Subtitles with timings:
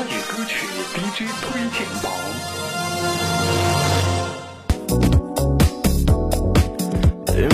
[0.00, 2.10] 华语歌曲 DJ 推荐榜，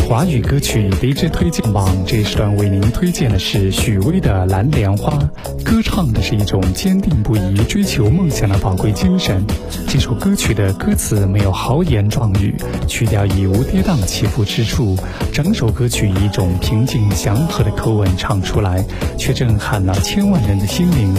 [0.08, 5.18] 华语歌曲 DJ 推荐榜这一时段为您推荐的是许巍的《蓝莲花》，
[5.64, 9.44] 歌唱的是一种坚定不移追求梦想的宝贵精神。
[9.88, 12.54] 这首歌曲的歌词没有豪言壮语，
[12.86, 14.96] 曲调已无跌宕起伏之处，
[15.32, 18.84] 整首歌曲以一种平静祥和的口吻唱出来，
[19.18, 21.12] 却震撼了千万人的心灵。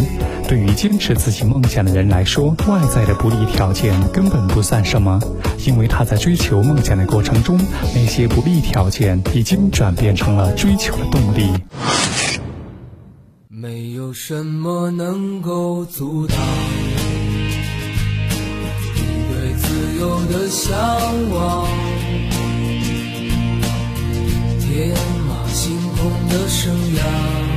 [0.47, 5.19] 对于坚持自己梦想的人来说，外在的不利条件根本不算什么，
[5.65, 7.59] 因为他在追求梦想的过程中，
[7.93, 11.51] 那些不利条件已经转变成了追求的动力。
[13.49, 16.37] 没有什么能够阻挡
[18.95, 19.01] 你
[19.33, 20.77] 对自由的向
[21.31, 21.67] 往，
[24.61, 24.95] 天
[25.27, 27.56] 马行空的生涯。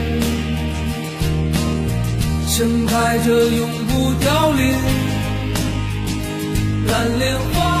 [2.61, 4.75] 盛开着永不凋零
[6.85, 7.80] 蓝莲花。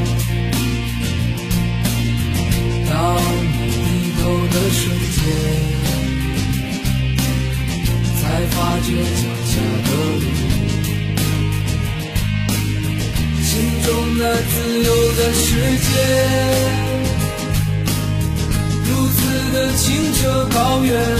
[14.23, 15.89] 那自由的世界，
[18.85, 19.19] 如此
[19.51, 21.10] 的清澈高远，